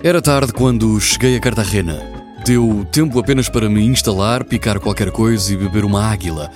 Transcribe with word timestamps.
Era 0.00 0.22
tarde 0.22 0.52
quando 0.52 1.00
cheguei 1.00 1.36
a 1.36 1.40
Cartagena. 1.40 2.00
Deu 2.46 2.86
tempo 2.92 3.18
apenas 3.18 3.48
para 3.48 3.68
me 3.68 3.84
instalar, 3.84 4.44
picar 4.44 4.78
qualquer 4.78 5.10
coisa 5.10 5.52
e 5.52 5.56
beber 5.56 5.84
uma 5.84 6.04
águila. 6.04 6.52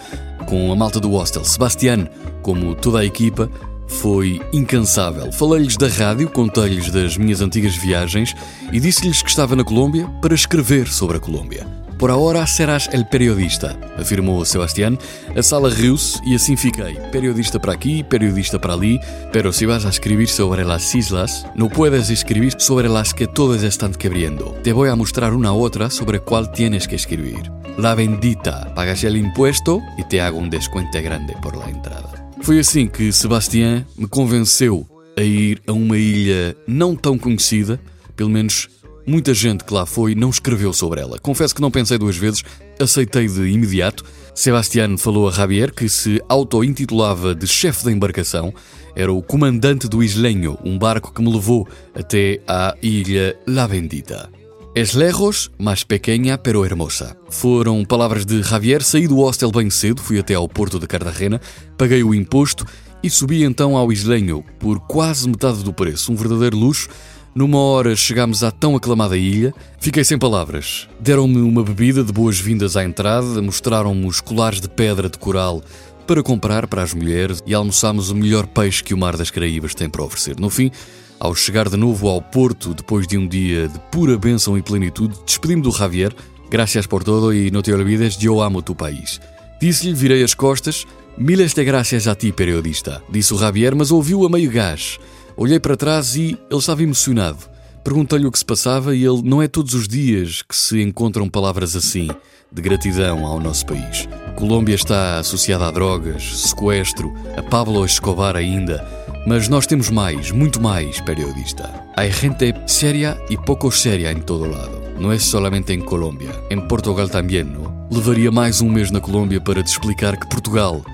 Com 0.47 0.71
a 0.71 0.77
malta 0.77 1.01
do 1.01 1.11
hostel, 1.11 1.45
Sebastián, 1.45 2.07
como 2.41 2.73
toda 2.77 3.01
a 3.01 3.05
equipa, 3.05 3.51
foi 3.89 4.41
incansável. 4.53 5.33
Falei-lhes 5.33 5.77
da 5.77 5.89
rádio, 5.89 6.31
contei-lhes 6.31 6.89
das 6.93 7.17
minhas 7.17 7.41
antigas 7.41 7.75
viagens 7.75 8.33
e 8.73 8.79
disse-lhes 8.79 9.23
que 9.23 9.31
estava 9.31 9.57
na 9.57 9.65
Colômbia 9.65 10.09
para 10.23 10.37
escrever 10.37 10.87
sobre 10.87 11.17
a 11.17 11.21
Colômbia. 11.21 11.82
Por 12.03 12.11
ahora 12.11 12.45
serás 12.49 12.91
el 12.93 13.07
periodista, 13.07 13.79
afirmou 13.97 14.45
Sebastián. 14.45 14.99
A 15.37 15.41
sala 15.41 15.71
riu-se 15.71 16.19
e 16.27 16.35
assim 16.35 16.57
fiquei. 16.57 16.99
Periodista 17.13 17.61
para 17.61 17.73
aqui, 17.73 18.03
periodista 18.03 18.59
para 18.59 18.75
ali, 18.75 18.99
pero 19.31 19.53
si 19.53 19.67
vas 19.67 19.87
a 19.87 19.91
escribir 19.91 20.27
sobre 20.27 20.65
las 20.65 20.97
islas, 20.97 21.47
no 21.55 21.69
puedes 21.69 22.11
escribir 22.11 22.55
sobre 22.59 22.89
las 22.89 23.15
que 23.15 23.29
todas 23.29 23.63
están 23.63 23.95
quebriendo. 23.95 24.51
Te 24.65 24.73
voy 24.73 24.89
a 24.89 24.97
mostrar 24.97 25.33
una 25.33 25.53
otra 25.53 25.91
sobre 25.91 26.19
cuál 26.19 26.51
tienes 26.51 26.89
que 26.89 26.97
escribir. 26.97 27.53
La 27.79 27.95
bendita, 27.95 28.75
pagas 28.75 29.05
el 29.05 29.17
impuesto 29.17 29.81
e 29.97 30.03
te 30.03 30.21
hago 30.21 30.39
um 30.39 30.51
descuento 30.51 31.01
grande 31.01 31.37
por 31.41 31.55
la 31.55 31.71
entrada. 31.71 32.11
Foi 32.41 32.59
assim 32.59 32.89
que 32.89 33.13
Sebastián 33.13 33.87
me 33.97 34.09
convenceu 34.09 34.89
a 35.17 35.23
ir 35.23 35.63
a 35.69 35.73
uma 35.73 35.97
ilha 35.97 36.57
não 36.67 36.97
tão 36.97 37.17
conhecida, 37.17 37.79
pelo 38.17 38.31
menos 38.31 38.69
Muita 39.07 39.35
gente 39.35 39.65
que 39.65 39.75
lá 39.75 39.85
foi 39.85 40.15
não 40.15 40.31
escreveu 40.31 40.73
sobre 40.73 41.01
ela. 41.01 41.19
Confesso 41.19 41.55
que 41.55 41.61
não 41.61 41.71
pensei 41.71 41.99
duas 41.99 42.17
vezes, 42.17 42.45
aceitei 42.81 43.27
de 43.27 43.49
imediato. 43.49 44.05
Sebastián 44.35 44.97
falou 44.97 45.29
a 45.29 45.33
Javier 45.33 45.73
que 45.73 45.89
se 45.89 46.23
auto-intitulava 46.29 47.35
de 47.35 47.47
chefe 47.47 47.85
da 47.85 47.93
embarcação, 47.93 48.55
era 48.95 49.13
o 49.13 49.23
comandante 49.23 49.89
do 49.89 50.03
Islenho, 50.03 50.59
um 50.65 50.79
barco 50.79 51.13
que 51.13 51.23
me 51.23 51.33
levou 51.33 51.67
até 51.95 52.41
à 52.47 52.75
ilha 52.83 53.37
La 53.47 53.67
Bendita. 53.67 54.31
Es 54.75 54.95
lejos, 54.95 55.51
mas 55.59 55.85
pequena, 55.85 56.39
pero 56.39 56.65
hermosa. 56.65 57.15
Foram 57.29 57.85
palavras 57.85 58.25
de 58.25 58.43
Javier. 58.43 58.83
Saí 58.83 59.07
do 59.07 59.19
hostel 59.19 59.51
bem 59.51 59.69
cedo, 59.69 60.01
fui 60.01 60.19
até 60.19 60.33
ao 60.33 60.49
porto 60.49 60.79
de 60.79 60.87
Cartagena, 60.87 61.39
paguei 61.77 62.03
o 62.03 62.15
imposto 62.15 62.65
e 63.03 63.11
subi 63.11 63.43
então 63.45 63.77
ao 63.77 63.93
Islenho 63.93 64.43
por 64.59 64.81
quase 64.81 65.29
metade 65.29 65.63
do 65.63 65.75
preço. 65.75 66.11
Um 66.11 66.17
verdadeiro 66.17 66.57
luxo 66.57 66.89
numa 67.35 67.59
hora 67.59 67.97
chegámos 67.97 68.43
à 68.45 68.51
tão 68.51 68.77
aclamada 68.77 69.17
ilha, 69.17 69.55
fiquei 69.79 70.05
sem 70.05 70.19
palavras. 70.19 70.89
Deram-me 71.01 71.39
uma 71.39 71.63
bebida 71.63 72.05
de 72.05 72.13
boas-vindas 72.13 72.77
à 72.77 72.85
entrada, 72.85 73.41
mostraram-me 73.41 74.07
os 74.07 74.21
colares 74.21 74.61
de 74.61 74.69
pedra 74.69 75.09
de 75.09 75.19
coral 75.19 75.63
para 76.07 76.23
comprar 76.23 76.67
para 76.67 76.83
as 76.83 76.93
mulheres 76.93 77.43
e 77.47 77.55
almoçámos 77.55 78.11
o 78.11 78.15
melhor 78.15 78.47
peixe 78.47 78.83
que 78.83 78.93
o 78.93 78.99
Mar 78.99 79.17
das 79.17 79.31
Caraíbas 79.31 79.75
tem 79.75 79.89
para 79.89 80.03
oferecer. 80.03 80.39
No 80.39 80.51
fim, 80.51 80.71
ao 81.19 81.35
chegar 81.35 81.69
de 81.69 81.77
novo 81.77 82.09
ao 82.09 82.21
Porto, 82.21 82.75
depois 82.75 83.07
de 83.07 83.17
um 83.17 83.27
dia 83.27 83.69
de 83.69 83.79
pura 83.91 84.19
bênção 84.19 84.59
e 84.59 84.63
plenitude, 84.63 85.17
despedi-me 85.25 85.63
do 85.63 85.71
Javier. 85.71 86.13
Gracias 86.51 86.87
por 86.87 87.03
todo 87.03 87.33
e 87.33 87.51
não 87.51 87.63
te 87.63 87.73
olvides, 87.73 88.23
eu 88.23 88.41
amo 88.43 88.61
tu 88.61 88.75
país. 88.75 89.21
Disse-lhe, 89.61 89.95
virei 89.95 90.23
as 90.23 90.35
costas. 90.35 90.85
Miles 91.17 91.55
de 91.55 91.65
gracias 91.65 92.09
a 92.09 92.15
ti, 92.15 92.33
periodista, 92.33 93.03
disse 93.09 93.33
o 93.33 93.39
Javier, 93.39 93.75
mas 93.75 93.91
ouviu 93.91 94.27
a 94.27 94.29
meio 94.29 94.51
gás. 94.51 94.99
Olhei 95.37 95.59
para 95.59 95.77
trás 95.77 96.15
e 96.17 96.39
ele 96.51 96.59
estava 96.59 96.83
emocionado. 96.83 97.39
Perguntei-lhe 97.85 98.27
o 98.27 98.31
que 98.31 98.39
se 98.39 98.45
passava 98.45 98.95
e 98.95 99.05
ele 99.05 99.23
não 99.23 99.43
é 99.43 99.49
todos 99.49 99.75
os 99.75 99.89
dias 99.89 100.43
que 100.43 100.55
se 100.55 100.81
encontram 100.81 101.29
palavras 101.29 101.75
assim, 101.75 102.09
de 102.51 102.63
gratidão 102.63 103.27
ao 103.27 103.41
nosso 103.41 103.67
país. 103.67 104.09
Colômbia 104.37 104.75
está 104.75 105.19
associada 105.19 105.67
a 105.67 105.71
drogas, 105.71 106.23
sequestro, 106.43 107.13
a 107.37 107.43
Pablo 107.43 107.85
Escobar 107.85 108.37
ainda, 108.37 108.87
mas 109.27 109.49
nós 109.49 109.67
temos 109.67 109.91
mais, 109.91 110.31
muito 110.31 110.61
mais, 110.61 111.01
periodista. 111.01 111.69
Há 111.97 112.07
gente 112.07 112.55
séria 112.67 113.21
e 113.29 113.37
pouco 113.37 113.71
séria 113.73 114.13
em 114.13 114.21
todo 114.21 114.49
lado. 114.49 114.81
Não 114.99 115.11
é 115.11 115.19
solamente 115.19 115.73
em 115.73 115.81
Colômbia, 115.81 116.31
em 116.51 116.61
Portugal 116.61 117.09
também, 117.09 117.43
não? 117.43 117.89
Levaria 117.91 118.31
mais 118.31 118.61
um 118.61 118.71
mês 118.71 118.91
na 118.91 119.01
Colômbia 119.01 119.41
para 119.41 119.63
te 119.63 119.69
explicar 119.69 120.17
que 120.17 120.29
Portugal 120.29 120.85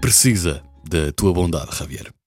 precisa 0.00 0.62
da 0.88 1.10
tua 1.12 1.32
bondade, 1.32 1.76
Javier. 1.76 2.17